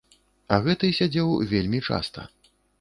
[0.55, 2.29] А гэты сядзеў вельмі часта.